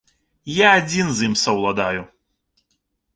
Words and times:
Я 0.59 0.69
адзін 0.77 1.11
з 1.17 1.27
ім 1.27 1.35
саўладаю. 1.43 2.01